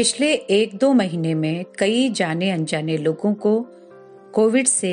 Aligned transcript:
पिछले 0.00 0.32
एक 0.32 0.74
दो 0.74 0.92
महीने 0.92 1.34
में 1.34 1.64
कई 1.78 2.08
जाने 2.10 2.50
अनजाने 2.50 2.96
लोगों 2.96 3.32
को 3.34 3.50
कोविड 4.34 4.66
से 4.66 4.92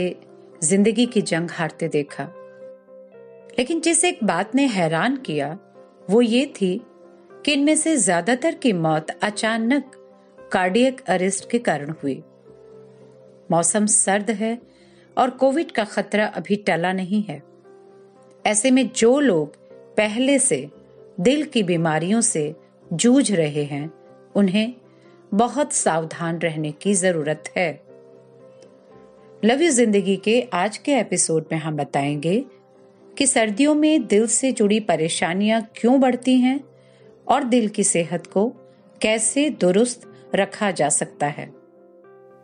ज़िंदगी 0.63 1.05
की 1.05 1.21
जंग 1.21 1.49
हारते 1.51 1.87
देखा। 1.87 2.23
लेकिन 3.59 3.79
जिस 3.79 4.03
एक 4.05 4.19
बात 4.23 4.55
ने 4.55 4.65
हैरान 4.65 5.15
किया, 5.17 5.47
वो 6.09 6.21
ये 6.21 6.45
थी 6.45 6.81
कि 7.45 7.53
इनमें 7.53 7.75
से 7.75 7.95
ज़्यादातर 7.97 8.55
की 8.55 8.73
मौत 8.73 9.11
अचानक 9.23 9.91
कार्डियक 10.51 10.99
अरेस्ट 11.07 11.49
के 11.49 11.59
कारण 11.59 11.93
हुई। 12.03 12.21
मौसम 13.51 13.85
सर्द 13.85 14.31
है 14.31 14.57
और 15.17 15.29
कोविड 15.29 15.71
का 15.71 15.83
खतरा 15.83 16.25
अभी 16.25 16.55
टला 16.55 16.91
नहीं 16.93 17.21
है। 17.23 17.41
ऐसे 18.45 18.71
में 18.71 18.89
जो 18.95 19.19
लोग 19.19 19.55
पहले 19.97 20.37
से 20.39 20.67
दिल 21.19 21.43
की 21.43 21.63
बीमारियों 21.63 22.21
से 22.21 22.53
जूझ 22.93 23.31
रहे 23.31 23.63
हैं, 23.63 23.89
उन्हें 24.35 24.73
बहुत 25.33 25.73
सावधान 25.73 26.39
रहने 26.39 26.71
की 26.71 26.93
ज़रूरत 26.93 27.43
है। 27.57 27.81
लव 29.45 29.61
यू 29.61 29.71
ज़िंदगी 29.71 30.15
के 30.15 30.47
आज 30.53 30.77
के 30.77 30.95
एपिसोड 30.99 31.45
में 31.51 31.59
हम 31.59 31.77
बताएँगे 31.77 32.45
कि 33.17 33.27
सर्दियों 33.27 33.75
में 33.75 34.07
दिल 34.07 34.27
से 34.27 34.51
जुड़ी 34.51 34.79
परेशानियाँ 34.79 35.67
क्यों 35.75 35.99
बढ़ती 35.99 36.37
हैं 36.37 36.63
और 37.27 37.43
दिल 37.43 37.69
की 37.69 37.83
सेहत 37.83 38.27
को 38.27 38.47
कैसे 39.01 39.49
दुरुस्त 39.49 40.01
रखा 40.35 40.71
जा 40.71 40.89
सकता 40.89 41.27
है। 41.27 41.53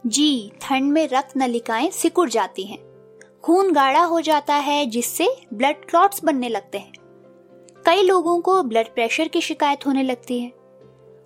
जी, 0.06 0.52
ठंड 0.62 0.92
में 0.92 1.10
रक्त 1.14 1.38
नलिकाएँ 1.38 1.92
सिकुड़ 1.92 2.30
जाती 2.30 2.64
हैं। 2.64 2.80
खून 3.44 3.74
गाढ़ा 3.74 4.04
हो 4.04 4.22
जाता 4.22 4.56
है, 4.56 4.86
जिससे 4.86 5.28
ब्लड 5.54 5.76
क्लॉट्स 5.76 6.24
बनने 6.24 6.50
लगते 6.50 6.78
हैं। 6.78 6.94
कई 7.86 8.04
लोगों 8.04 8.42
को 8.42 8.64
ब्लड 8.64 8.88
प्रेशर 8.88 9.28
की 9.28 9.42
शिकायत 9.42 9.88
होने 9.88 10.04
लगती 10.04 10.40
है। 10.40 10.52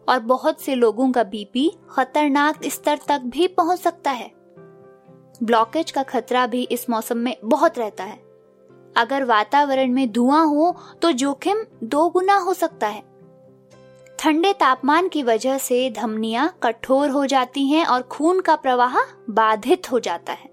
और 0.10 0.20
बहुत 0.20 0.62
से 0.62 0.76
लोगों 0.76 1.12
का 1.12 1.24
बीपी 1.24 1.72
खतरनाक 1.90 2.66
स्तर 2.66 3.00
तक 3.08 3.22
भी 3.26 3.48
पहुँच 3.48 3.80
सकता 3.80 4.12
है। 4.12 4.32
ब्लॉकेज 5.44 5.92
का 5.92 6.04
खतरा 6.04 6.46
भी 6.48 6.64
इस 6.64 6.90
मौसम 6.90 7.18
में 7.18 7.36
बहुत 7.44 7.78
रहता 7.80 8.04
है। 8.04 8.20
अगर 8.96 9.24
वातावरण 9.24 9.92
में 9.92 10.12
धुआँ 10.12 10.46
हो 10.46 10.76
तो 11.02 11.12
जोखिम 11.12 11.64
दो 11.84 12.10
गुना 12.10 12.38
हो 12.38 12.54
सकता 12.54 12.88
है। 12.88 13.04
ठंडे 14.20 14.54
तापमान 14.54 15.08
की 15.08 15.24
वजह 15.24 15.58
से 15.58 15.90
धमनियाँ 15.90 16.58
कठोर 16.64 17.10
हो 17.10 17.26
जाती 17.26 17.66
हैं 17.68 17.86
और 17.86 18.02
खून 18.02 18.40
का 18.42 18.56
प्रवाह 18.56 18.98
बाधित 19.30 19.92
हो 19.92 20.00
जाता 20.00 20.34
है। 20.34 20.50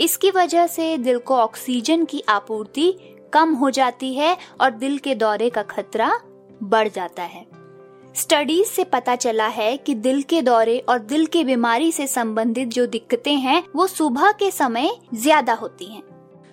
इसकी 0.00 0.30
वजह 0.30 0.66
से 0.66 0.96
दिल 0.98 1.18
को 1.18 1.36
ऑक्सीजन 1.36 2.04
की 2.04 2.22
आपूर्ति 2.28 2.92
कम 3.32 3.54
हो 3.54 3.70
जाती 3.70 4.14
है 4.14 4.36
और 4.60 4.70
दिल 4.70 4.98
के 4.98 5.14
दौरे 5.14 5.50
का 5.50 5.62
खतरा 5.62 6.10
बढ़ 6.62 6.88
जाता 6.88 7.22
है। 7.22 7.44
स्टडीज़ 8.16 8.68
से 8.68 8.84
पता 8.84 9.14
चला 9.16 9.46
है 9.46 9.76
कि 9.76 9.94
दिल 9.94 10.22
के 10.22 10.40
दौरे 10.42 10.78
और 10.78 10.98
दिल 10.98 11.26
की 11.26 11.42
बीमारी 11.44 11.90
से 11.92 12.06
संबंधित 12.06 12.68
जो 12.68 12.86
दिक्कतें 12.86 13.34
हैं, 13.36 13.62
वो 13.76 13.86
सुबह 13.86 14.30
के 14.32 14.50
समय 14.50 14.90
ज़्यादा 15.14 15.52
होती 15.52 15.84
हैं। 15.84 16.02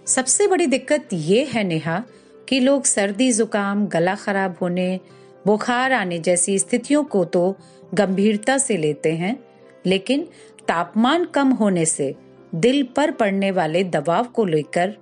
सबसे 0.05 0.47
बड़ी 0.47 0.65
दिक्कत 0.65 1.09
ये 1.13 1.43
है, 1.43 1.63
नेहा, 1.63 2.03
कि 2.49 2.59
लोग 2.59 2.83
सर्दी, 2.83 3.31
जुकाम, 3.31 3.85
गला 3.87 4.15
खराब 4.15 4.55
होने, 4.61 4.99
बुखार 5.45 5.93
आने 5.93 6.19
जैसी 6.19 6.57
स्थितियों 6.59 7.03
को 7.03 7.23
तो 7.25 7.55
गंभीरता 7.93 8.57
से 8.57 8.77
लेते 8.77 9.13
हैं, 9.13 9.37
लेकिन 9.85 10.27
तापमान 10.67 11.25
कम 11.25 11.51
होने 11.51 11.85
से 11.85 12.13
दिल 12.55 12.83
पर 12.95 13.11
पड़ने 13.11 13.51
वाले 13.51 13.83
दबाव 13.83 14.25
को 14.25 14.45
लेकर 14.45 14.93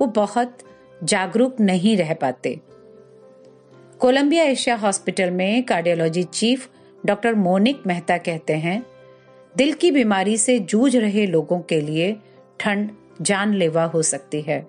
वो 0.00 0.06
बहुत 0.06 0.58
जागरूक 1.04 1.60
नहीं 1.60 1.96
रह 1.96 2.14
पाते 2.14 2.60
कोलंबिया 4.00 4.44
एशिया 4.44 4.74
हॉस्पिटल 4.76 5.30
में 5.30 5.62
cardiology 5.62 6.22
chief 6.24 6.68
doctor 7.06 7.34
Monik 7.34 7.82
Mehta 7.86 8.16
कहते 8.18 8.52
हैं, 8.54 8.82
दिल 9.54 9.72
की 9.72 9.90
बीमारी 9.90 10.36
से 10.38 10.58
जूझ 10.60 10.96
रहे 10.96 11.24
लोगों 11.26 11.58
के 11.60 11.80
लिए 11.80 12.12
ठंड 12.60 12.90
जानलेवा 13.22 13.84
हो 13.84 14.02
सकती 14.02 14.40
है। 14.40 14.66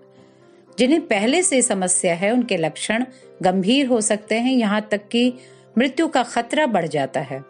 जिन्हें 0.77 1.01
पहले 1.07 1.41
से 1.43 1.61
समस्या 1.61 2.13
है, 2.15 2.31
उनके 2.31 2.57
लक्षण 2.57 3.05
गंभीर 3.43 3.87
हो 3.87 3.99
सकते 4.01 4.35
हैं। 4.35 4.53
यहाँ 4.53 4.87
तक 4.91 5.07
कि 5.07 5.33
मृत्यु 5.77 6.07
का 6.07 6.23
खतरा 6.23 6.65
बढ़ 6.67 6.87
जाता 6.87 7.19
है। 7.21 7.43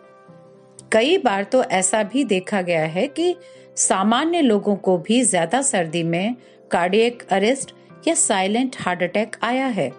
कई 0.92 1.18
बार 1.18 1.44
तो 1.44 1.64
ऐसा 1.64 2.04
भी 2.04 2.24
देखा 2.24 2.62
गया 2.62 2.86
है 2.88 3.08
कि 3.10 3.36
सामान्य 3.78 4.42
लोगों 4.42 4.76
को 4.78 4.98
भी 4.98 5.22
ज़्यादा 5.24 5.62
सर्दी 5.62 6.04
में 6.06 6.36
कार्डियक 6.72 7.26
अरेस्ट 7.30 7.74
या 8.08 8.14
साइलेंट 8.16 8.76
हार्ट 8.80 9.04
अटैक 9.04 9.38
आया 9.44 9.68
है। 9.70 9.90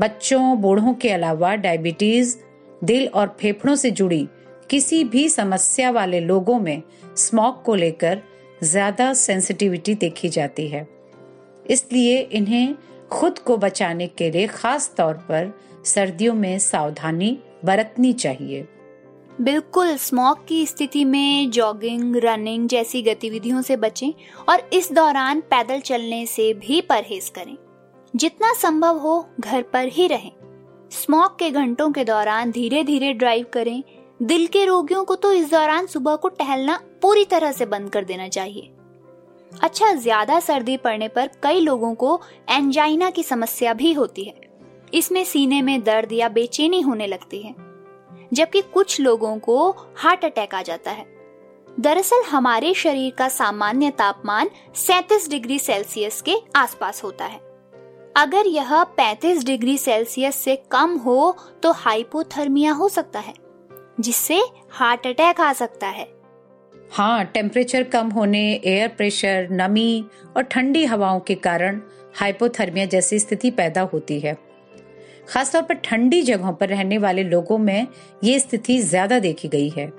बच्चों, 0.00 0.60
बूढ़ों 0.60 0.92
के 0.94 1.10
अलावा 1.10 1.54
डायबिटीज़ 1.54 2.36
दिल 2.82 3.06
और 3.08 3.36
फेफड़ों 3.40 3.74
से 3.76 3.90
जुड़ी 3.90 4.28
किसी 4.70 5.02
भी 5.04 5.28
समस्या 5.28 5.90
वाले 5.90 6.20
लोगों 6.20 6.58
में 6.58 6.82
स्मोक 7.16 7.62
को 7.66 7.74
लेकर 7.74 8.22
ज़्यादा 8.62 9.12
सेंसिटिविटी 9.14 9.94
देखी 9.94 10.28
जाती 10.28 10.66
है। 10.68 10.86
इसलिए 11.70 12.18
इन्हें 12.22 12.74
खुद 13.10 13.38
को 13.38 13.56
बचाने 13.56 14.06
के 14.08 14.30
लिए 14.30 14.46
खास 14.46 14.92
तौर 14.96 15.14
पर 15.28 15.52
सर्दियों 15.84 16.34
में 16.34 16.58
सावधानी 16.58 17.38
बरतनी 17.64 18.12
चाहिए। 18.12 18.66
बिल्कुल 19.40 19.96
स्मॉग 19.96 20.46
की 20.46 20.66
स्थिति 20.66 21.04
में 21.04 21.50
जॉगिंग 21.50 22.16
रनिंग 22.16 22.68
जैसी 22.68 23.02
गतिविधियों 23.02 23.62
से 23.62 23.76
बचें 23.76 24.12
और 24.48 24.68
इस 24.72 24.92
दौरान 24.92 25.40
पैदल 25.40 25.80
चलने 25.80 26.26
से 26.26 26.52
भी 26.54 26.80
परहेज 26.80 27.28
करें। 27.28 27.56
जितना 28.16 28.54
संभव 28.54 28.98
हो 28.98 29.26
घर 29.40 29.62
पर 29.62 29.84
ही 29.84 30.06
रहें। 30.06 30.32
स्मॉग 30.90 31.38
के 31.38 31.50
घंटों 31.50 31.90
के 31.92 32.04
दौरान 32.04 32.50
धीरे 32.50 32.84
धीरे 32.84 33.12
ड्राइव 33.12 33.46
करें। 33.52 33.82
दिल 34.22 34.46
के 34.46 34.64
रोगियों 34.64 35.04
को 35.04 35.14
तो 35.14 35.32
इस 35.32 35.50
दौरान 35.50 35.86
सुबह 35.86 36.16
को 36.16 36.28
टहलना 36.28 36.80
पूरी 37.02 37.24
तरह 37.24 37.52
से 37.52 37.66
बंद 37.66 37.90
कर 37.90 38.04
देना 38.04 38.28
चाहिए। 38.28 38.72
अच्छा 39.62 39.92
ज़्यादा 39.92 40.40
सर्दी 40.40 40.76
पड़ने 40.76 41.08
पर 41.08 41.30
कई 41.42 41.60
लोगों 41.60 41.94
को 41.94 42.20
एंजाइना 42.50 43.10
की 43.10 43.22
समस्या 43.22 43.74
भी 43.74 43.92
होती 43.92 44.24
है। 44.24 44.40
इसमें 44.94 45.24
सीने 45.24 45.62
में 45.62 45.82
दर्द 45.82 46.12
या 46.12 46.28
बेचैनी 46.28 46.80
होने 46.80 47.06
लगती 47.06 47.42
है, 47.42 47.54
जबकि 48.32 48.62
कुछ 48.62 49.00
लोगों 49.00 49.38
को 49.38 49.70
हार्ट 49.96 50.24
अटैक 50.24 50.54
आ 50.54 50.62
जाता 50.62 50.90
है। 50.90 51.06
दरअसल, 51.80 52.22
हमारे 52.22 52.74
शरीर 52.74 53.12
का 53.12 53.28
सामान्य 53.28 53.90
तापमान 53.90 54.50
37 54.74 55.30
डिग्री 55.30 55.58
सेल्सियस 55.58 56.22
के 56.22 56.34
आसपास 56.56 57.04
होता 57.04 57.24
है। 57.24 57.49
अगर 58.16 58.46
यह 58.46 58.72
35 58.98 59.44
डिग्री 59.46 59.76
सेल्सियस 59.78 60.36
से 60.36 60.56
कम 60.70 60.96
हो 60.96 61.36
तो 61.62 61.72
हाइपोथर्मिया 61.72 62.72
हो 62.72 62.88
सकता 62.88 63.18
है, 63.18 63.34
जिससे 64.00 64.40
हार्ट 64.70 65.06
अटैक 65.06 65.40
आ 65.40 65.52
सकता 65.52 65.86
है। 65.86 66.08
हाँ 66.92 67.24
टेम्परेचर 67.24 67.82
कम 67.82 68.08
होने 68.08 68.42
एयर 68.64 68.88
प्रेशर 68.88 69.48
नमी 69.50 70.04
और 70.36 70.42
ठंडी 70.42 70.84
हवाओं 70.84 71.20
के 71.20 71.34
कारण 71.34 71.80
हाइपोथर्मिया 72.14 72.86
जैसी 72.86 73.18
स्थिति 73.18 73.50
पैदा 73.50 73.80
होती 73.82 74.18
है। 74.20 74.36
खासतौर 75.28 75.62
पर 75.62 75.74
ठंडी 75.74 76.22
जगहों 76.22 76.52
पर 76.52 76.68
रहने 76.68 76.98
वाले 76.98 77.22
लोगों 77.24 77.58
में 77.58 77.86
ये 78.24 78.38
स्थिति 78.38 78.78
ज़्यादा 78.78 79.18
देखी 79.18 79.48
गई 79.48 79.68
है। 79.68 79.92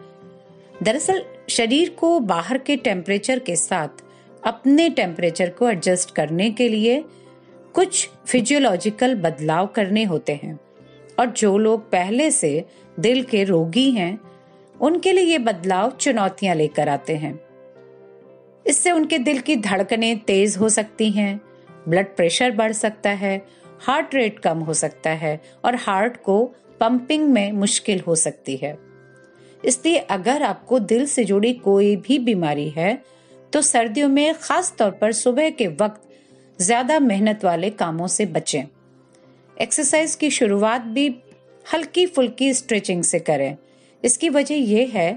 दरअसल, 0.83 1.23
शरीर 1.49 1.89
को 1.89 2.19
बाहर 2.19 2.57
के 2.57 2.75
टेम्परेचर 2.75 3.39
के 3.39 3.55
साथ 3.55 4.03
अपने 4.43 4.89
टेम्परेचर 4.89 5.49
को 5.49 5.69
एडजस्ट 5.69 6.11
करने 6.11 6.49
के 6.51 6.69
लिए 6.69 7.03
कुछ 7.75 8.09
फिजियोलॉजिकल 8.27 9.15
बदलाव 9.15 9.67
करने 9.67 10.03
होते 10.03 10.33
हैं। 10.33 10.59
और 11.19 11.25
जो 11.27 11.57
लोग 11.57 11.89
पहले 11.91 12.29
से 12.31 12.65
दिल 12.99 13.23
के 13.23 13.43
रोगी 13.43 13.89
हैं, 13.91 14.19
उनके 14.81 15.11
लिए 15.11 15.23
ये 15.23 15.37
बदलाव 15.37 15.91
चुनौतियाँ 15.91 16.55
लेकर 16.55 16.89
आते 16.89 17.15
हैं। 17.15 17.39
इससे 18.65 18.91
उनके 18.91 19.17
दिल 19.19 19.39
की 19.39 19.55
धड़कनें 19.55 20.19
तेज 20.19 20.57
हो 20.57 20.69
सकती 20.69 21.09
हैं 21.11 21.39
ब्लड 21.87 22.15
प्रेशर 22.15 22.51
बढ़ 22.51 22.71
सकता 22.71 23.09
है 23.09 23.41
हार्ट 23.81 24.15
रेट 24.15 24.39
कम 24.39 24.59
हो 24.59 24.73
सकता 24.73 25.09
है, 25.09 25.41
और 25.65 25.75
हार्ट 25.75 26.21
को 26.23 26.43
पंपिंग 26.79 27.27
में 27.29 27.51
मुश्किल 27.51 27.99
हो 27.99 28.15
सकती 28.15 28.55
है। 28.55 28.77
इसलिए 29.63 29.97
अगर 29.97 30.43
आपको 30.43 30.79
दिल 30.81 31.05
से 31.05 31.23
जुड़ी 31.23 31.53
कोई 31.53 31.95
भी 31.97 32.19
बीमारी 32.19 32.69
है 32.69 33.01
तो 33.53 33.61
सर्दियों 33.61 34.09
में 34.09 34.33
खास 34.35 34.73
तौर 34.79 34.91
पर 34.91 35.11
सुबह 35.11 35.49
के 35.49 35.67
वक्त 35.67 36.01
ज़्यादा 36.59 36.99
मेहनत 36.99 37.45
वाले 37.45 37.69
कामों 37.69 38.07
से 38.07 38.25
बचें। 38.25 38.63
एक्सरसाइज 39.57 40.15
की 40.15 40.29
शुरुआत 40.29 40.81
भी 40.87 41.07
हल्की 41.65 42.05
फुल्की 42.05 42.53
स्ट्रेचिंग 42.53 43.03
से 43.03 43.19
करें। 43.19 43.57
इसकी 44.03 44.29
वजह 44.29 44.55
यह 44.55 44.91
है 44.93 45.11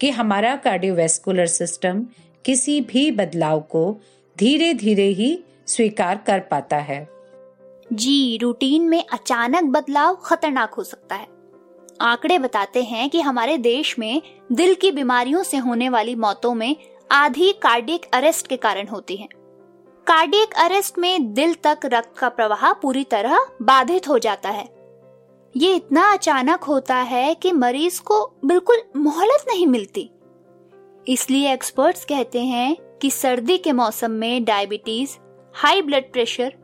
कि 0.00 0.10
हमारा 0.10 0.54
कार्डियोवैस्कुलर 0.56 1.46
सिस्टम 1.46 2.04
किसी 2.44 2.80
भी 2.80 3.10
बदलाव 3.10 3.60
को 3.70 3.84
धीरे 4.36 4.72
धीरे 4.74 5.06
ही 5.10 5.38
स्वीकार 5.66 6.22
कर 6.26 6.40
पाता 6.40 6.76
है। 6.76 7.06
जी 7.90 8.38
रूटीन 8.42 8.88
में 8.88 9.04
अचानक 9.12 9.72
बदलाव 9.72 10.14
खतरनाक 10.24 10.74
हो 10.74 10.84
सकता 10.84 11.14
है। 11.14 11.26
आंकड़े 12.00 12.38
बताते 12.38 12.82
हैं 12.82 13.08
कि 13.10 13.20
हमारे 13.20 13.58
देश 13.58 13.98
में 13.98 14.22
दिल 14.52 14.74
की 14.74 14.90
बीमारियों 14.92 15.42
से 15.42 15.56
होने 15.56 15.88
वाली 15.88 16.14
मौतों 16.14 16.54
में 16.54 16.76
आधी 17.10 17.52
कार्डियक 17.52 18.06
अरेस्ट 18.14 18.46
के 18.46 18.56
कारण 18.56 18.88
होती 18.88 19.16
है। 19.16 19.28
कार्डियक 20.06 20.54
अरेस्ट 20.54 20.98
में 20.98 21.32
दिल 21.34 21.54
तक 21.54 21.80
रक्त 21.84 22.16
का 22.18 22.28
प्रवाह 22.28 22.72
पूरी 22.72 23.04
तरह 23.04 23.46
बाधित 23.62 24.08
हो 24.08 24.18
जाता 24.18 24.48
है। 24.48 24.64
ये 25.56 25.74
इतना 25.74 26.12
अचानक 26.12 26.64
होता 26.64 26.96
है 26.96 27.34
कि 27.34 27.52
मरीज़ 27.52 28.00
को 28.00 28.32
बिल्कुल 28.44 28.82
मोहलत 28.96 29.44
नहीं 29.48 29.66
मिलती। 29.66 30.10
इसलिए 31.08 31.52
एक्सपर्ट्स 31.52 32.04
कहते 32.04 32.42
हैं 32.42 32.76
कि 33.02 33.10
सर्दी 33.10 33.58
के 33.58 33.72
मौसम 33.72 34.10
में 34.10 34.44
डायबिटीज़, 34.44 35.16
हाई 35.54 35.82
ब्लड 35.82 36.12
प्रेशर 36.12 36.54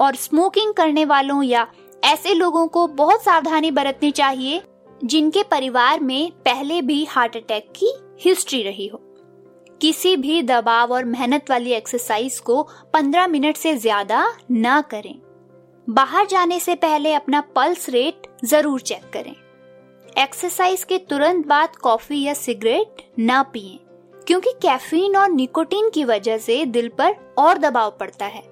और 0.00 0.14
स्मोकिंग 0.14 0.74
करने 0.74 1.04
वालों 1.04 1.42
या 1.42 1.66
ऐसे 2.04 2.34
लोगों 2.34 2.66
को 2.68 2.86
बहुत 2.86 3.22
सावधानी 3.22 3.70
बरतनी 3.70 4.10
चाहिए 4.10 4.62
जिनके 5.04 5.42
परिवार 5.42 6.00
में 6.00 6.30
पहले 6.44 6.82
भी 6.82 7.04
हार्ट 7.04 7.36
अटैक 7.36 7.72
की 7.76 7.92
हिस्ट्री 8.20 8.62
रही 8.62 8.86
हो। 8.86 9.09
किसी 9.80 10.16
भी 10.16 10.42
दबाव 10.42 10.92
और 10.92 11.04
मेहनत 11.04 11.50
वाली 11.50 11.70
एक्सरसाइज 11.72 12.38
को 12.40 12.62
15 12.94 13.26
मिनट 13.26 13.56
से 13.56 13.74
ज़्यादा 13.76 14.24
न 14.52 14.80
करें। 14.90 15.14
बाहर 15.88 16.26
जाने 16.26 16.58
से 16.60 16.74
पहले 16.76 17.12
अपना 17.14 17.40
पल्स 17.54 17.88
रेट 17.88 18.26
ज़रूर 18.44 18.80
चेक 18.80 19.08
करें। 19.12 19.34
एक्सरसाइज 20.16 20.82
के 20.84 20.98
तुरंत 21.00 21.46
बाद 21.46 21.76
कॉफ़ी 21.76 22.22
या 22.22 22.34
सिगरेट 22.34 23.02
न 23.20 23.42
पिए, 23.52 23.78
क्योंकि 24.26 24.52
कैफीन 24.62 25.16
और 25.16 25.30
निकोटीन 25.30 25.88
की 25.90 26.04
वजह 26.04 26.38
से 26.38 26.64
दिल 26.66 26.88
पर 26.98 27.14
और 27.38 27.58
दबाव 27.58 27.96
पड़ता 28.00 28.26
है। 28.26 28.42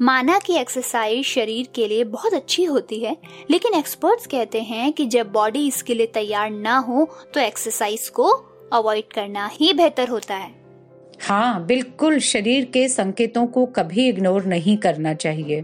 माना 0.00 0.38
कि 0.38 0.56
एक्सरसाइज 0.58 1.24
शरीर 1.26 1.68
के 1.74 1.86
लिए 1.88 2.04
बहुत 2.06 2.34
अच्छी 2.34 2.64
होती 2.64 2.98
है, 3.00 3.16
लेकिन 3.50 3.74
एक्सपर्ट्स 3.74 4.26
कहते 4.26 4.60
हैं 4.62 4.92
कि 4.92 5.06
जब 5.06 5.30
बॉडी 5.32 5.66
इसके 5.68 5.94
लिए 5.94 6.06
तैयार 6.08 6.50
ना 6.50 6.76
हो 6.78 7.08
तो 7.34 7.40
एक्सरसाइज 7.40 8.08
को 8.10 8.30
अवॉइड 8.72 9.12
करना 9.14 9.46
ही 9.52 9.72
बेहतर 9.72 10.08
होता 10.08 10.34
है। 10.34 10.61
हाँ 11.22 11.64
बिल्कुल 11.66 12.18
शरीर 12.18 12.64
के 12.64 12.88
संकेतों 12.88 13.46
को 13.46 13.64
कभी 13.66 14.08
इग्नोर 14.08 14.44
नहीं 14.44 14.76
करना 14.76 15.12
चाहिए। 15.14 15.62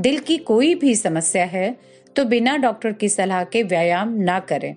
दिल 0.00 0.18
की 0.18 0.36
कोई 0.38 0.74
भी 0.74 0.94
समस्या 0.94 1.44
है 1.44 1.76
तो 2.16 2.24
बिना 2.24 2.56
डॉक्टर 2.56 2.92
की 2.92 3.08
सलाह 3.08 3.44
के 3.44 3.62
व्यायाम 3.62 4.12
ना 4.14 4.38
करें। 4.40 4.74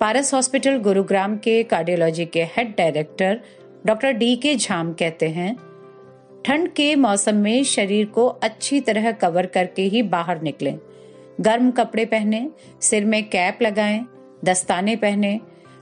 पारस 0.00 0.32
हॉस्पिटल 0.34 0.78
गुरुग्राम 0.78 1.36
के 1.36 1.62
कार्डियोलॉजी 1.62 2.26
के 2.26 2.44
हेड 2.56 2.74
डायरेक्टर 2.78 3.40
डॉक्टर 3.86 4.12
डी 4.12 4.34
के 4.36 4.54
झाम 4.56 4.92
कहते 4.92 5.28
हैं, 5.28 5.54
ठंड 6.44 6.68
के 6.68 6.94
मौसम 6.96 7.36
में 7.36 7.62
शरीर 7.64 8.06
को 8.06 8.26
अच्छी 8.26 8.80
तरह 8.80 9.10
कवर 9.12 9.46
करके 9.46 9.82
ही 9.84 10.02
बाहर 10.04 10.42
निकलें। 10.42 10.78
गर्म 11.40 11.70
कपड़े 11.70 12.04
पहने, 12.04 12.48
सिर 12.80 13.04
में 13.04 13.22
कैप 13.24 13.62
लगाएँ, 13.62 14.04
दस्ताने 14.44 14.96
पहने। 14.96 15.38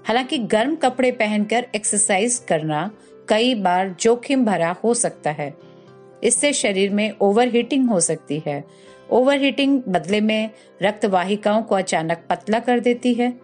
हालाँकि 0.06 0.38
गर्म 0.38 0.74
कपड़े 0.76 1.10
पहनकर 1.12 1.66
एक्सरसाइज 1.76 2.38
करना 2.48 2.90
कई 3.28 3.54
बार 3.54 3.96
जोखिम 4.00 4.44
भरा 4.44 4.76
हो 4.84 4.94
सकता 4.94 5.30
है। 5.30 5.54
इससे 6.24 6.52
शरीर 6.52 6.90
में 6.90 7.12
ओवर 7.20 7.48
हीटिंग 7.48 7.88
हो 7.88 8.00
सकती 8.00 8.42
है। 8.46 8.64
ओवर 9.10 9.40
हीटिंग 9.40 9.82
बदले 9.88 10.20
में 10.20 10.50
रक्त 10.82 11.04
वाहिकाओं 11.04 11.62
को 11.62 11.74
अचानक 11.74 12.18
पतला 12.30 12.58
कर 12.58 12.80
देती 12.80 13.14
है, 13.14 13.40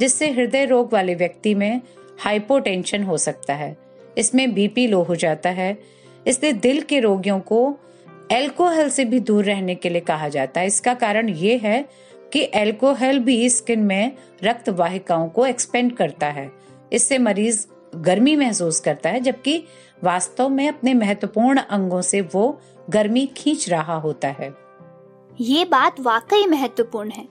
जिससे 0.00 0.30
हृदय 0.30 0.64
रोग 0.64 0.92
वाले 0.92 1.14
व्यक्ति 1.14 1.54
में 1.54 1.80
हाइपोटेंशन 2.18 3.02
हो 3.02 3.16
सकता 3.16 3.54
है। 3.54 3.76
इसमें 4.18 4.54
बीपी 4.54 4.86
लो 4.86 5.02
हो 5.02 5.14
जाता 5.14 5.50
है। 5.50 5.78
इसलिए 6.26 6.52
दिल 6.52 6.80
के 6.80 7.00
रोगियों 7.00 7.40
को 7.40 7.78
एल्कोहल 8.32 8.88
से 8.88 9.04
भी 9.04 9.20
दूर 9.20 9.44
रहने 9.44 9.74
के 9.74 9.88
लिए 9.88 10.00
कहा 10.00 10.28
जाता 10.28 10.60
है। 10.60 10.66
इसका 10.66 10.94
कारण 10.94 11.28
ये 11.28 11.56
है 11.56 11.88
कि 12.32 12.50
एल्कोहल 12.54 13.18
भी 13.18 13.50
स्किन 13.50 13.80
में 13.80 14.12
रक्त 14.44 14.68
वाहिकाओं 14.68 15.28
को 15.28 15.46
एक्सपेंड 15.46 15.96
करता 15.96 16.26
है। 16.26 16.50
इससे 16.92 17.18
मरीज़ 17.18 17.66
गर्मी 17.96 18.36
महसूस 18.36 18.80
करता 18.80 19.10
है, 19.10 19.20
जबकि 19.20 19.64
वास्तव 20.04 20.48
में 20.48 20.68
अपने 20.68 20.94
महत्वपूर्ण 20.94 21.60
अंगों 21.60 22.02
से 22.02 22.20
वो 22.20 22.60
गर्मी 22.90 23.26
खींच 23.26 23.68
रहा 23.68 23.94
होता 23.94 24.28
है। 24.28 24.54
ये 25.40 25.64
बात 25.64 26.00
वाकई 26.00 26.46
महत्वपूर्ण 26.46 27.10
है। 27.10 27.28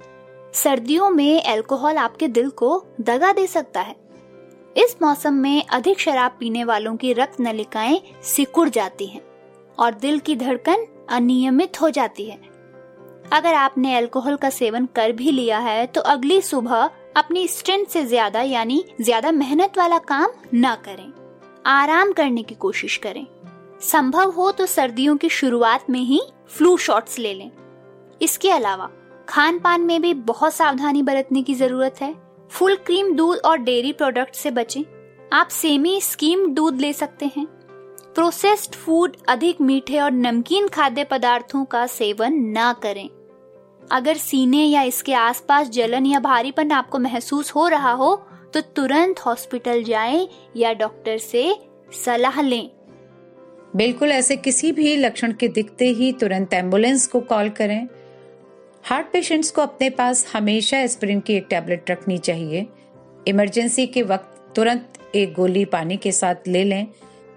सर्दियों 0.53 1.09
में 1.09 1.43
अल्कोहल 1.43 1.97
आपके 1.97 2.27
दिल 2.27 2.49
को 2.49 2.85
दगा 3.01 3.31
दे 3.33 3.47
सकता 3.47 3.81
है। 3.81 3.95
इस 4.77 4.95
मौसम 5.01 5.33
में 5.33 5.63
अधिक 5.65 5.99
शराब 5.99 6.37
पीने 6.39 6.63
वालों 6.63 6.95
की 6.95 7.13
रक्त 7.13 7.39
नलिकाएँ 7.39 8.01
सिकुड़ 8.23 8.69
जाती 8.69 9.05
हैं 9.05 9.21
और 9.79 9.93
दिल 9.93 10.19
की 10.19 10.35
धड़कन 10.35 10.85
अनियमित 11.09 11.81
हो 11.81 11.89
जाती 11.89 12.25
है। 12.25 12.39
अगर 13.33 13.53
आपने 13.53 13.95
अल्कोहल 13.97 14.35
का 14.35 14.49
सेवन 14.49 14.85
कर 14.85 15.11
भी 15.11 15.31
लिया 15.31 15.59
है 15.59 15.85
तो 15.85 16.01
अगली 16.01 16.41
सुबह 16.41 16.89
अपनी 17.15 17.47
स्ट्रेंथ 17.47 17.85
से 17.85 18.03
ज़्यादा, 18.05 18.41
यानी 18.41 18.83
ज़्यादा 19.01 19.31
मेहनत 19.31 19.77
वाला 19.77 19.97
काम 19.99 20.31
न 20.55 20.75
करें। 20.85 21.11
आराम 21.65 22.11
करने 22.11 22.43
की 22.43 22.55
कोशिश 22.55 22.97
करें। 22.97 23.25
संभव 23.81 24.31
हो 24.31 24.51
तो 24.51 24.65
सर्दियों 24.65 25.15
की 25.17 25.29
शुरुआत 25.29 25.89
में 25.89 25.99
ही 25.99 26.21
फ्लू 26.47 26.75
शॉट्स 26.77 27.17
ले 27.19 27.33
लें। 27.33 27.51
इसके 28.21 28.51
अलावा 28.51 28.89
खान 29.29 29.59
पान 29.59 29.81
में 29.81 30.01
भी 30.01 30.13
बहुत 30.13 30.53
सावधानी 30.53 31.01
बरतने 31.03 31.43
की 31.43 31.55
ज़रूरत 31.55 32.01
है। 32.01 32.13
फुल 32.51 32.75
क्रीम 32.75 33.15
दूध 33.15 33.39
और 33.39 33.57
डेयरी 33.57 33.91
प्रोडक्ट 33.93 34.35
से 34.35 34.51
बचें। 34.51 34.83
आप 35.33 35.47
सेमी 35.47 35.99
स्कीम 36.01 36.45
दूध 36.53 36.81
ले 36.81 36.93
सकते 36.93 37.31
हैं। 37.37 37.45
प्रोसेस्ड 38.15 38.75
फ़ूड, 38.75 39.15
अधिक 39.29 39.61
मीठे 39.61 39.99
और 39.99 40.11
नमकीन 40.11 40.67
खाद्य 40.67 41.03
पदार्थों 41.03 41.63
का 41.65 41.85
सेवन 41.87 42.33
ना 42.51 42.71
करें। 42.73 43.09
अगर 43.91 44.17
सीने 44.17 44.63
या 44.65 44.81
इसके 44.81 45.13
आसपास 45.13 45.69
जलन 45.69 46.05
या 46.05 46.19
भारीपन 46.19 46.71
आपको 46.71 46.99
महसूस 46.99 47.51
हो 47.51 47.67
रहा 47.67 47.91
हो 47.91 48.15
तो 48.53 48.61
तुरंत 48.61 49.19
हॉस्पिटल 49.19 49.83
जाएँ 49.83 50.27
या 50.57 50.73
डॉक्टर 50.73 51.17
से 51.17 51.55
सलाह 52.05 52.41
लें। 52.41 52.69
बिल्कुल, 53.75 54.11
ऐसे 54.11 54.35
किसी 54.37 54.71
भी 54.71 54.95
लक्षण 54.95 55.31
के 55.31 55.47
दिखते 55.47 55.85
ही 55.85 56.11
तुरंत 56.13 56.53
एंबुलेंस 56.53 57.07
को 57.07 57.19
कॉल 57.19 57.49
करें। 57.49 57.87
हार्ट 58.83 59.07
पेशेंट्स 59.13 59.51
को 59.51 59.61
अपने 59.61 59.89
पास 59.89 60.25
हमेशा 60.33 60.79
एस्पिरिन 60.79 61.19
की 61.19 61.33
एक 61.33 61.47
टैबलेट 61.49 61.91
रखनी 61.91 62.17
चाहिए। 62.17 62.65
इमरजेंसी 63.27 63.87
के 63.87 64.03
वक्त 64.03 64.53
तुरंत 64.55 64.93
एक 65.15 65.33
गोली 65.33 65.65
पानी 65.65 65.97
के 65.97 66.11
साथ 66.11 66.47
ले 66.47 66.63
लें। 66.63 66.87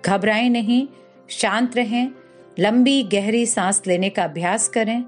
घबराएँ 0.07 0.49
नहीं, 0.49 0.87
शांत 1.29 1.77
रहें। 1.77 2.09
लंबी, 2.59 3.03
गहरी 3.03 3.47
सांस 3.47 3.83
लेने 3.87 4.09
का 4.09 4.25
अभ्यास 4.25 4.69
करें। 4.69 5.05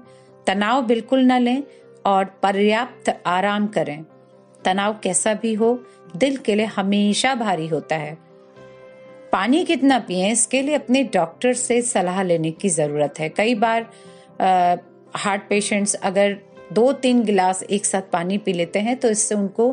तनाव 0.47 0.81
बिल्कुल 0.81 1.19
न 1.21 1.39
लें 1.39 1.63
और 2.05 2.25
पर्याप्त 2.43 3.09
आराम 3.27 3.67
करें। 3.67 4.03
तनाव 4.65 4.97
कैसा 5.03 5.33
भी 5.33 5.53
हो 5.53 5.73
दिल 6.15 6.37
के 6.37 6.55
लिए 6.55 6.65
हमेशा 6.67 7.33
भारी 7.35 7.67
होता 7.67 7.95
है। 7.95 8.17
पानी 9.31 9.63
कितना 9.63 9.99
पिए 9.99 10.31
इसके 10.31 10.61
लिए 10.61 10.75
अपने 10.75 11.03
डॉक्टर 11.03 11.53
से 11.53 11.81
सलाह 11.81 12.21
लेने 12.23 12.51
की 12.51 12.69
ज़रूरत 12.69 13.19
है। 13.19 13.29
कई 13.29 13.55
बार 13.55 13.89
आ, 14.41 14.75
हार्ट 15.15 15.41
पेशेंट्स 15.49 15.93
अगर 15.95 16.37
दो 16.73 16.91
तीन 16.93 17.23
गिलास 17.23 17.63
एक 17.63 17.85
साथ 17.85 18.01
पानी 18.11 18.37
पी 18.37 18.53
लेते 18.53 18.79
हैं 18.79 18.95
तो 18.95 19.09
इससे 19.09 19.35
उनको 19.35 19.71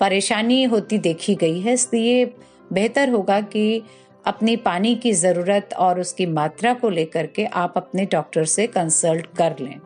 परेशानी 0.00 0.62
होती 0.64 0.98
देखी 0.98 1.34
गई 1.34 1.60
है। 1.60 1.72
इसलिए 1.72 2.24
बेहतर 2.72 3.08
होगा 3.08 3.40
कि 3.40 3.82
अपनी 4.26 4.56
पानी 4.58 4.94
की 4.94 5.12
ज़रूरत 5.14 5.74
और 5.78 6.00
उसकी 6.00 6.26
मात्रा 6.26 6.72
को 6.74 6.88
लेकर 6.90 7.26
के 7.26 7.44
आप 7.56 7.74
अपने 7.76 8.04
डॉक्टर 8.06 8.44
से 8.44 8.66
कंसल्ट 8.66 9.26
कर 9.36 9.56
लें। 9.60 9.78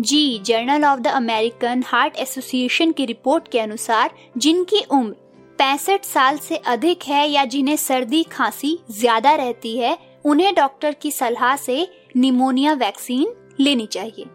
जी 0.00 0.38
journal 0.38 0.84
of 0.84 1.00
the 1.00 1.06
American 1.06 1.82
Heart 1.86 2.16
Association 2.16 2.92
की 2.92 3.04
रिपोर्ट 3.06 3.48
के 3.48 3.58
अनुसार, 3.60 4.10
जिनकी 4.36 4.80
उम्र 4.90 5.12
पैंसठ 5.58 6.04
साल 6.04 6.38
से 6.38 6.56
अधिक 6.56 7.02
है 7.02 7.28
या 7.28 7.44
जिन्हें 7.44 7.76
सर्दी, 7.76 8.22
खांसी 8.22 8.78
ज़्यादा 8.90 9.34
रहती 9.34 9.76
है, 9.78 9.96
उन्हें 10.24 10.54
डॉक्टर 10.54 10.94
की 10.94 11.10
सलाह 11.10 11.56
से 11.56 11.86
निमोनिया 12.16 12.72
वैक्सीन 12.74 13.34
लेनी 13.60 13.86
चाहिए। 13.86 14.26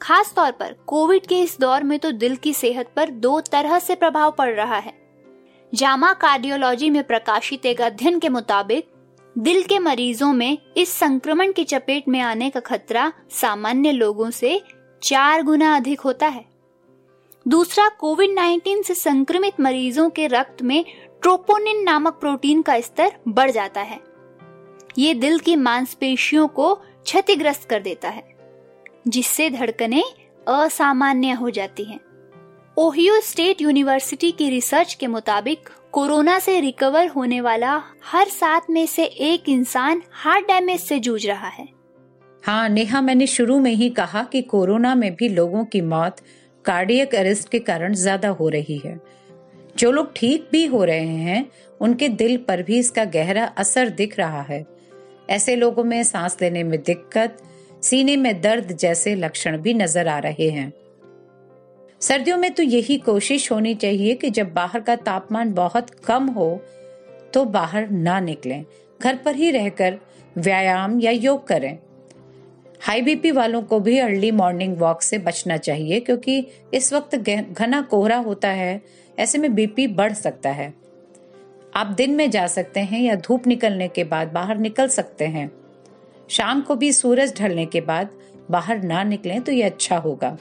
खास 0.00 0.32
तौर 0.36 0.50
पर 0.50 0.76
कोविड 0.86 1.26
के 1.26 1.40
इस 1.40 1.58
दौर 1.60 1.82
में 1.82 1.98
तो 1.98 2.10
दिल 2.12 2.36
की 2.36 2.52
सेहत 2.54 2.92
पर 2.96 3.10
दो 3.10 3.40
तरह 3.42 3.78
से 3.78 3.94
प्रभाव 3.94 4.30
पड़ 4.30 4.52
रहा 4.54 4.78
है। 4.78 4.92
जामा 5.72 6.12
कार्डियोलॉजी 6.12 6.90
में 6.90 7.02
प्रकाशित 7.04 7.66
एक 7.66 7.80
अध्ययन 7.82 8.18
के 8.18 8.28
मुताबिक, 8.28 8.88
दिल 9.36 9.62
के 9.62 9.78
मरीजों 9.78 10.32
में 10.32 10.58
इस 10.76 10.92
संक्रमण 10.92 11.52
की 11.52 11.64
चपेट 11.64 12.08
में 12.08 12.20
आने 12.20 12.50
का 12.50 12.60
खतरा 12.62 13.12
सामान्य 13.32 13.92
लोगों 13.92 14.30
से 14.30 14.60
चार 15.02 15.42
गुना 15.42 15.76
अधिक 15.76 16.00
होता 16.00 16.26
है। 16.26 16.44
दूसरा 17.48 17.88
कोविड 17.88 18.30
19 18.30 18.82
से 18.82 18.94
संक्रमित 18.94 19.60
मरीजों 19.60 20.10
के 20.10 20.26
रक्त 20.26 20.62
में 20.62 20.84
ट्रोपोनिन 21.22 21.82
नामक 21.82 22.12
प्रोटीन 22.12 22.62
का 22.62 22.80
स्तर 22.80 23.12
बढ़ 23.28 23.50
जाता 23.50 23.80
है। 23.80 24.00
ये 24.98 25.14
दिल 25.14 25.38
की 25.38 25.56
मांसपेशियों 25.56 26.48
को 26.48 26.74
क्षतिग्रस्त 26.74 27.68
कर 27.68 27.80
देता 27.80 28.08
है, 28.08 28.36
जिससे 29.08 29.50
धड़कने 29.50 30.02
असामान्य 30.48 31.30
हो 31.30 31.50
जाती 31.50 31.84
हैं। 31.84 32.00
ओहियो 32.76 33.20
स्टेट 33.20 33.60
यूनिवर्सिटी 33.60 34.32
की 34.32 34.50
रिसर्च 34.50 34.94
के 34.94 35.06
मुताबिक 35.06 35.68
कोरोना 35.92 36.38
से 36.38 36.60
रिकवर 36.60 37.08
होने 37.08 37.40
वाला 37.40 37.82
हर 38.04 38.28
सात 38.28 38.70
में 38.70 38.86
से 38.86 39.04
एक 39.04 39.48
इंसान 39.48 40.02
हार्ट 40.12 40.46
डैमेज 40.46 40.80
से 40.80 40.98
जूझ 40.98 41.26
रहा 41.26 41.48
है। 41.48 41.77
हाँ 42.44 42.68
नेहा, 42.68 43.00
मैंने 43.00 43.26
शुरू 43.26 43.58
में 43.58 43.70
ही 43.70 43.88
कहा 43.90 44.22
कि 44.22 44.42
कोरोना 44.42 44.94
में 44.94 45.14
भी 45.14 45.28
लोगों 45.28 45.64
की 45.64 45.80
मौत 45.80 46.20
कार्डियक 46.64 47.14
अरेस्ट 47.14 47.48
के 47.48 47.58
कारण 47.58 47.94
ज़्यादा 47.94 48.28
हो 48.28 48.48
रही 48.48 48.76
है। 48.78 48.98
जो 49.78 49.90
लोग 49.92 50.12
ठीक 50.16 50.48
भी 50.52 50.64
हो 50.66 50.84
रहे 50.84 51.06
हैं, 51.06 51.44
उनके 51.80 52.08
दिल 52.08 52.36
पर 52.38 52.62
भी 52.62 52.78
इसका 52.78 53.04
गहरा 53.04 53.44
असर 53.58 53.88
दिख 53.90 54.18
रहा 54.18 54.42
है। 54.42 54.64
ऐसे 55.30 55.56
लोगों 55.56 55.84
में 55.84 56.02
सांस 56.02 56.36
लेने 56.42 56.62
में 56.62 56.80
दिक्कत, 56.82 57.36
सीने 57.82 58.16
में 58.16 58.40
दर्द 58.40 58.72
जैसे 58.72 59.14
लक्षण 59.14 59.58
भी 59.58 59.74
नज़र 59.74 60.08
आ 60.08 60.18
रहे 60.18 60.48
हैं। 60.50 60.72
सर्दियों 62.00 62.36
में 62.36 62.50
तो 62.54 62.62
यही 62.62 62.96
कोशिश 62.98 63.50
होनी 63.52 63.74
चाहिए 63.74 64.14
कि 64.14 64.30
जब 64.30 64.52
बाहर 64.54 64.80
का 64.80 64.96
तापमान 64.96 65.52
बहुत 65.52 65.90
कम 66.06 66.26
हो 66.28 66.50
तो 67.34 67.44
बाहर 67.44 67.88
ना 67.90 68.18
निकलें। 68.20 68.64
घर 69.00 69.16
पर 69.16 69.34
ही 69.34 69.50
रहकर 69.50 69.98
व्यायाम 70.38 70.98
या 71.00 71.10
योग 71.10 71.46
करें। 71.46 71.78
हाई 72.80 73.00
बीपी 73.02 73.30
वालों 73.30 73.62
को 73.62 73.78
भी 73.80 73.98
अर्ली 73.98 74.30
मॉर्निंग 74.30 74.76
वॉक 74.78 75.02
से 75.02 75.18
बचना 75.18 75.56
चाहिए, 75.56 76.00
क्योंकि 76.00 76.46
इस 76.74 76.92
वक्त 76.92 77.16
घना 77.52 77.80
कोहरा 77.80 78.16
होता 78.16 78.48
है। 78.48 78.80
ऐसे 79.18 79.38
में 79.38 79.54
बीपी 79.54 79.86
बढ़ 79.86 80.12
सकता 80.12 80.50
है। 80.50 80.72
आप 81.74 81.86
दिन 81.86 82.14
में 82.14 82.30
जा 82.30 82.46
सकते 82.46 82.80
हैं 82.80 83.00
या 83.00 83.14
धूप 83.16 83.46
निकलने 83.46 83.88
के 83.88 84.04
बाद 84.04 84.28
बाहर 84.28 84.58
निकल 84.58 84.88
सकते 84.88 85.26
हैं। 85.26 85.50
शाम 86.28 86.60
को 86.60 86.74
भी 86.76 86.92
सूरज 86.92 87.34
ढलने 87.40 87.66
के 87.66 87.80
बाद 87.80 88.08
बाहर 88.50 88.82
ना 88.82 89.02
निकलें 89.02 89.40
तो 89.40 89.52
ये 89.52 89.62
अच्छा 89.62 89.96
होगा। 89.96 90.36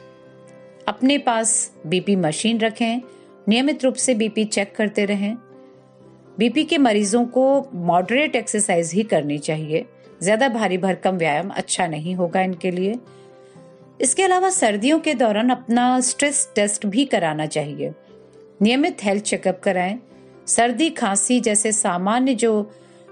अपने 0.87 1.17
पास 1.17 1.71
बीपी 1.87 2.15
मशीन 2.15 2.59
रखें। 2.59 3.01
नियमित 3.47 3.83
रूप 3.83 3.95
से 3.95 4.13
बीपी 4.15 4.45
चेक 4.45 4.75
करते 4.75 5.05
रहें। 5.05 5.35
बीपी 6.37 6.63
के 6.63 6.77
मरीजों 6.77 7.25
को 7.25 7.69
मॉडरेट 7.73 8.35
एक्सरसाइज 8.35 8.91
ही 8.93 9.03
करनी 9.03 9.37
चाहिए। 9.37 9.85
ज़्यादा 10.23 10.47
भारी 10.49 10.77
भरकम 10.77 11.17
व्यायाम 11.17 11.49
अच्छा 11.49 11.87
नहीं 11.87 12.15
होगा 12.15 12.41
इनके 12.41 12.71
लिए। 12.71 12.97
इसके 14.01 14.23
अलावा 14.23 14.49
सर्दियों 14.49 14.99
के 14.99 15.13
दौरान 15.13 15.49
अपना 15.49 15.99
स्ट्रेस 16.01 16.47
टेस्ट 16.55 16.85
भी 16.85 17.05
कराना 17.05 17.45
चाहिए। 17.47 17.93
नियमित 18.61 19.03
हेल्थ 19.03 19.23
चेकअप 19.23 19.59
कराएँ। 19.63 19.97
सर्दी 20.47 20.89
खांसी 20.89 21.39
जैसे 21.39 21.71
सामान्य 21.71 22.33
जो 22.35 22.71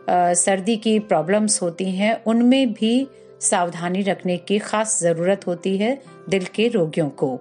आ, 0.09 0.33
सर्दी 0.33 0.75
की 0.77 0.97
प्रॉब्लम्स 1.01 1.61
होती 1.61 1.89
हैं 1.91 2.13
उनमें 2.23 2.73
भी 2.73 3.07
सावधानी 3.41 4.01
रखने 4.01 4.35
की 4.39 4.57
खास 4.59 4.99
ज़रूरत 5.01 5.47
होती 5.47 5.75
है 5.77 5.89
दिल 6.29 6.45
के 6.55 6.67
रोगियों 6.67 7.09
को। 7.11 7.39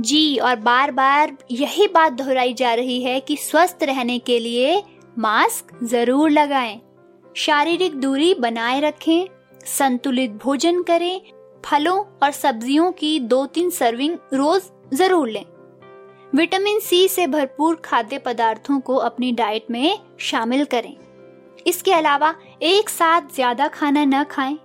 जी 0.00 0.36
और 0.38 0.56
बार 0.58 0.90
बार 0.90 1.36
यही 1.50 1.86
बात 1.86 2.12
दोहराई 2.12 2.54
जा 2.54 2.72
रही 2.74 3.02
है 3.02 3.18
कि 3.20 3.36
स्वस्थ 3.36 3.82
रहने 3.82 4.18
के 4.18 4.38
लिए 4.38 4.82
मास्क 5.18 5.76
ज़रूर 5.84 6.30
लगाएँ। 6.30 6.80
शारीरिक 7.40 7.94
दूरी 7.94 8.32
बनाए 8.34 8.80
रखें, 8.80 9.26
संतुलित 9.66 10.30
भोजन 10.32 10.82
करें, 10.82 11.20
फलों 11.64 11.98
और 12.22 12.30
सब्जियों 12.30 12.90
की 12.92 13.18
दो 13.20 13.44
तीन 13.46 13.70
सर्विंग 13.70 14.16
रोज 14.32 14.62
ज़रूर 14.92 15.28
लें। 15.28 15.44
विटामिन 16.32 16.80
सी 16.80 17.06
से 17.08 17.26
भरपूर 17.26 17.76
खाद्य 17.84 18.18
पदार्थों 18.18 18.78
को 18.80 18.96
अपनी 18.96 19.30
डाइट 19.32 19.70
में 19.70 19.98
शामिल 20.20 20.64
करें। 20.64 20.94
इसके 21.66 21.92
अलावा 21.92 22.34
एक 22.62 22.88
साथ 22.88 23.34
ज़्यादा 23.34 23.68
खाना 23.68 24.04
न 24.04 24.22
खाएँ, 24.24 24.58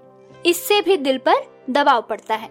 इससे 0.45 0.81
भी 0.81 0.97
दिल 0.97 1.17
पर 1.19 1.45
दबाव 1.69 2.01
पड़ता 2.09 2.35
है। 2.35 2.49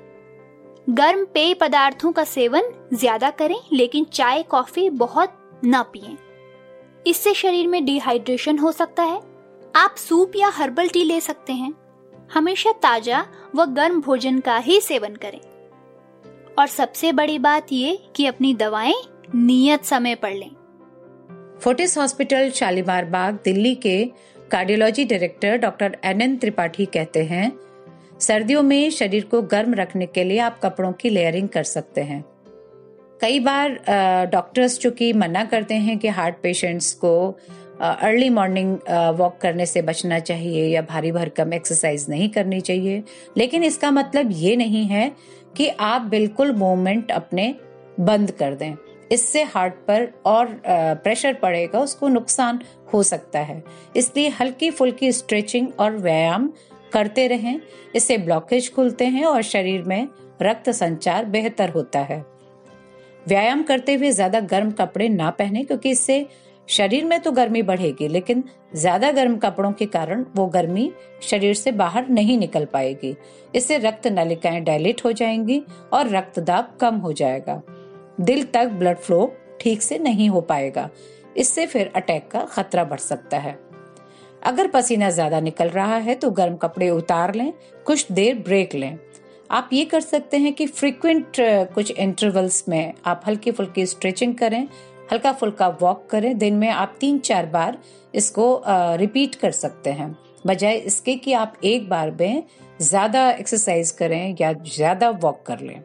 गर्म 0.86 1.24
पेय 1.24 1.54
पदार्थों 1.54 2.12
का 2.12 2.24
सेवन 2.24 2.72
ज़्यादा 2.94 3.30
करें, 3.32 3.58
लेकिन 3.72 4.04
चाय, 4.04 4.42
कॉफ़ी 4.44 4.88
बहुत 4.96 5.36
न 5.64 5.82
पिए। 5.92 6.16
इससे 7.06 7.34
शरीर 7.34 7.66
में 7.66 7.84
डिहाइड्रेशन 7.84 8.58
हो 8.58 8.72
सकता 8.72 9.02
है। 9.02 9.20
आप 9.74 9.94
सूप 9.98 10.32
या 10.36 10.48
हर्बल 10.48 10.88
टी 10.88 11.02
ले 11.04 11.20
सकते 11.20 11.52
हैं। 11.52 11.72
हमेशा 12.34 12.72
ताज़ा 12.72 13.24
व 13.54 13.64
गर्म 13.66 14.00
भोजन 14.00 14.38
का 14.40 14.56
ही 14.56 14.80
सेवन 14.80 15.14
करें। 15.16 15.40
और 16.58 16.66
सबसे 16.66 17.10
बड़ी 17.12 17.38
बात 17.38 17.72
ये 17.72 17.98
कि 18.16 18.26
अपनी 18.26 18.52
दवाएँ 18.54 18.94
नियत 19.34 19.84
समय 19.84 20.14
पर 20.14 20.30
लें। 20.30 20.50
फोर्टिस 21.60 21.96
हॉस्पिटल, 21.98 22.50
शालीमार 22.50 23.04
बाग, 23.04 23.38
दिल्ली 23.44 23.74
के 23.76 24.04
cardiology 24.50 25.04
director 25.04 25.56
doctor 25.56 25.96
N 26.04 26.36
Tripathi 26.36 26.86
कहते 26.86 27.24
हैं, 27.24 27.52
सर्दियों 28.20 28.62
में 28.62 28.90
शरीर 28.90 29.24
को 29.24 29.42
गर्म 29.42 29.74
रखने 29.74 30.06
के 30.06 30.24
लिए 30.24 30.38
आप 30.40 30.60
कपड़ों 30.62 30.92
की 30.92 31.10
लेयरिंग 31.10 31.48
कर 31.48 31.62
सकते 31.64 32.00
हैं। 32.02 32.24
कई 33.20 33.40
बार 33.40 33.78
डॉक्टर्स 34.32 34.78
चूँकि 34.78 35.12
मना 35.12 35.44
करते 35.44 35.74
हैं 35.74 35.98
कि 35.98 36.08
हार्ट 36.10 36.36
पेशेंट्स 36.42 36.92
को 36.94 37.14
अर्ली 37.84 38.28
मॉर्निंग 38.30 38.76
वॉक 39.18 39.36
करने 39.40 39.66
से 39.66 39.82
बचना 39.82 40.18
चाहिए 40.20 40.66
या 40.66 40.82
भारी 40.82 41.12
भरकम 41.12 41.52
एक्सरसाइज 41.52 42.06
नहीं 42.08 42.28
करनी 42.30 42.60
चाहिए। 42.60 43.02
लेकिन 43.36 43.64
इसका 43.64 43.90
मतलब 43.90 44.28
ये 44.32 44.56
नहीं 44.56 44.84
है 44.86 45.10
कि 45.56 45.68
आप 45.68 46.02
बिल्कुल 46.10 46.52
मूवमेंट 46.54 47.10
अपने 47.12 47.54
बंद 48.00 48.30
कर 48.30 48.54
दें। 48.54 48.74
इससे 49.12 49.42
हार्ट 49.44 49.74
पर 49.88 50.08
और 50.26 50.60
प्रेशर 50.66 51.34
पड़ेगा, 51.34 51.78
उसको 51.78 52.08
नुकसान 52.08 52.60
हो 52.94 53.02
सकता 53.02 53.38
है। 53.40 53.62
इसलिए 53.96 54.28
हल्की 54.30 54.70
फुल्की 54.70 55.10
स्ट्रेचिंग 55.12 55.68
और 55.80 55.96
व्यायाम 55.98 56.50
करते 56.92 57.26
रहें। 57.28 57.60
इससे 57.94 58.18
ब्लॉकेज 58.18 58.72
खुलते 58.74 59.04
हैं 59.06 59.24
और 59.24 59.42
शरीर 59.44 59.82
में 59.82 60.08
रक्त 60.42 60.70
संचार 60.72 61.24
बेहतर 61.26 61.70
होता 61.70 62.00
है। 62.00 62.24
व्यायाम 63.26 63.62
करते 63.62 63.94
हुए 63.94 64.10
ज़्यादा 64.10 64.40
गर्म 64.42 64.70
कपड़े 64.72 65.08
ना 65.08 65.30
पहने, 65.30 65.62
क्योंकि 65.64 65.90
इससे 65.90 66.26
शरीर 66.68 67.04
में 67.04 67.18
तो 67.20 67.30
गर्मी 67.32 67.62
बढ़ेगी, 67.62 68.08
लेकिन 68.08 68.42
ज़्यादा 68.74 69.10
गर्म 69.12 69.36
कपड़ों 69.36 69.72
के 69.72 69.86
कारण 69.86 70.24
वो 70.36 70.46
गर्मी 70.46 70.90
शरीर 71.22 71.54
से 71.54 71.72
बाहर 71.72 72.08
नहीं 72.08 72.38
निकल 72.38 72.64
पाएगी। 72.64 73.14
इससे 73.54 73.78
रक्त 73.78 74.06
नलिकाएँ 74.08 74.60
डायलेट 74.60 75.04
हो 75.04 75.12
जाएँगी 75.12 75.62
और 75.92 76.08
रक्त 76.08 76.38
दाब 76.40 76.76
कम 76.80 76.96
हो 76.96 77.12
जाएगा। 77.12 77.60
दिल 78.20 78.44
तक 78.44 78.68
ब्लड 78.70 78.98
फ्लो 78.98 79.34
ठीक 79.60 79.82
से 79.82 79.98
नहीं 79.98 80.28
हो 80.28 80.40
पाएगा। 80.42 80.88
इससे 81.36 81.66
फिर 81.66 81.92
अटैक 81.96 82.28
का 82.30 82.40
खतरा 82.46 82.84
बढ़ 82.84 83.00
सकता 83.00 83.38
है। 83.38 83.58
अगर 84.42 84.68
पसीना 84.68 85.10
ज़्यादा 85.10 85.40
निकल 85.40 85.68
रहा 85.68 85.96
है 85.98 86.14
तो 86.14 86.30
गर्म 86.30 86.56
कपड़े 86.56 86.90
उतार 86.90 87.34
लें, 87.34 87.52
कुछ 87.86 88.10
देर 88.12 88.38
ब्रेक 88.38 88.74
लें। 88.74 88.98
आप 89.50 89.70
ये 89.72 89.84
कर 89.84 90.00
सकते 90.00 90.36
हैं 90.36 90.52
कि 90.52 90.66
फ्रीक्वेंट 90.66 91.36
कुछ 91.74 91.90
इंटरवल्स 91.90 92.64
में 92.68 92.92
आप 93.06 93.22
हल्की 93.26 93.50
फुल्की 93.50 93.86
स्ट्रेचिंग 93.86 94.34
करें 94.34 94.66
हल्का 95.12 95.32
फुल्का 95.32 95.68
वॉक 95.80 96.06
करें। 96.10 96.36
दिन 96.38 96.54
में 96.54 96.68
आप 96.68 96.96
तीन 97.00 97.18
चार 97.20 97.46
बार 97.46 97.78
इसको 98.14 98.62
रिपीट 98.96 99.34
कर 99.34 99.50
सकते 99.52 99.90
हैं। 99.90 100.16
बजाय 100.46 100.76
इसके 100.76 101.14
कि 101.16 101.32
आप 101.32 101.54
एक 101.64 101.88
बार 101.88 102.10
में 102.10 102.42
ज़्यादा 102.80 103.30
एक्सरसाइज 103.30 103.90
करें 103.90 104.36
या 104.40 104.52
ज़्यादा 104.52 105.10
वॉक 105.12 105.42
कर 105.46 105.60
लें। 105.60 105.82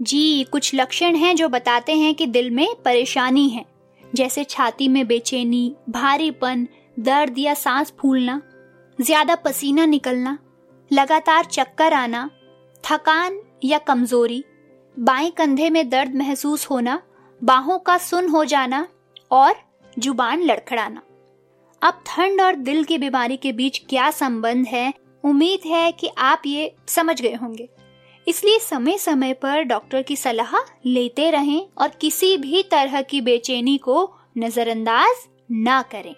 जी, 0.00 0.44
कुछ 0.44 0.74
लक्षण 0.74 1.16
हैं 1.16 1.34
जो 1.36 1.48
बताते 1.48 1.92
हैं 1.92 2.14
कि 2.14 2.26
दिल 2.26 2.50
में 2.50 2.66
परेशानी 2.84 3.48
है। 3.48 3.64
जैसे 4.02 4.44
छाती 4.44 4.88
में 4.88 5.06
बेचैनी, 5.06 5.74
भारीपन, 5.88 6.66
दर्द 6.98 7.38
या 7.38 7.54
सांस 7.54 7.92
फूलना, 7.98 8.40
ज़्यादा 8.98 9.34
पसीना 9.34 9.86
निकलना, 9.86 10.38
लगातार 10.90 11.44
चक्कर 11.44 11.92
आना, 11.92 12.28
थकान 12.84 13.40
या 13.64 13.78
कमज़ोरी, 13.78 14.42
बाएँ 14.94 15.30
कंधे 15.30 15.70
में 15.70 15.88
दर्द 15.88 16.14
महसूस 16.14 16.66
होना 16.70 17.00
बाहों 17.44 17.78
का 17.78 17.98
सुन 17.98 18.28
हो 18.28 18.44
जाना 18.44 18.86
और 19.30 19.54
ज़ुबान 19.98 20.42
लड़खड़ाना। 20.42 21.02
अब 21.82 22.02
ठंड 22.06 22.40
और 22.40 22.54
दिल 22.56 22.84
की 22.84 22.98
बीमारी 22.98 23.36
के 23.36 23.52
बीच 23.52 23.78
क्या 23.88 24.10
संबंध 24.10 24.66
है? 24.66 24.94
उम्मीद 25.24 25.66
है 25.66 25.92
कि 25.92 26.10
आप 26.18 26.42
ये 26.46 26.74
समझ 26.88 27.20
गए 27.20 27.34
होंगे। 27.34 27.68
इसलिए 28.26 28.58
समय 28.58 28.98
समय 28.98 29.34
पर 29.34 29.62
डॉक्टर 29.62 30.02
की 30.02 30.16
सलाह 30.16 30.56
लेते 30.86 31.30
रहें 31.30 31.66
और 31.78 31.88
किसी 31.88 32.36
भी 32.36 32.62
तरह 32.62 33.02
की 33.02 33.20
बेचैनी 33.20 33.76
को 33.78 34.10
नजरअंदाज 34.38 35.28
ना 35.50 35.82
करें। 35.82 36.14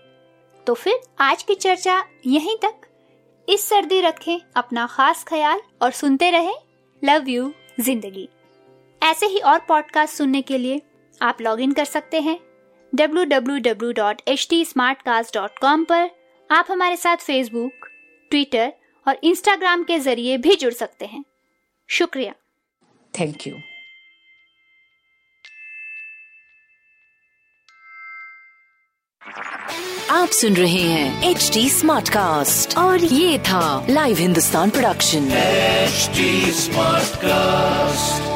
तो 0.66 0.74
फिर 0.74 1.00
आज 1.20 1.42
की 1.42 1.54
चर्चा 1.54 2.02
यहीं 2.26 2.56
तक। 2.56 2.86
इस 3.48 3.68
सर्दी 3.68 4.00
रखें, 4.00 4.40
अपना 4.56 4.86
खास 4.86 5.24
ख्याल 5.24 5.60
और 5.82 5.90
सुनते 5.90 6.30
रहें। 6.30 6.56
लव 7.04 7.28
यू, 7.28 7.52
ज़िंदगी। 7.80 8.28
ऐसे 9.02 9.26
ही 9.26 9.38
और 9.38 9.58
पॉडकास्ट 9.58 10.14
सुनने 10.14 10.42
के 10.42 10.58
लिए 10.58 10.82
आप 11.22 11.38
लॉग 11.40 11.60
इन 11.60 11.72
कर 11.72 11.84
सकते 11.84 12.20
हैं 12.20 12.40
www.htsmartcast.com 12.96 15.88
पर 15.88 16.10
आप 16.50 16.66
हमारे 16.70 16.96
साथ 16.96 17.16
फेसबुक 17.16 17.72
ट्विटर 18.30 18.72
और 19.08 19.18
इंस्टाग्राम 19.24 19.84
के 19.84 19.98
ज़रिए 19.98 20.38
भी 20.38 20.54
जुड़ 20.54 20.72
सकते 20.72 21.06
हैं। 21.06 21.24
शुक्रिया। 21.88 22.34
थैंक 23.20 23.46
यू 23.46 23.54
आप 30.10 30.28
सुन 30.28 30.56
रहे 30.56 30.72
हैं 30.72 31.30
एच 31.30 31.50
डी 31.54 31.70
स्मार्ट 31.70 32.08
कास्ट 32.08 32.78
और 32.78 33.04
ये 33.04 33.38
था 33.38 33.86
live 33.90 34.16
Hindustan 34.16 34.70
production 34.70 35.30
smart 35.30 37.08
Smartcast. 37.08 38.35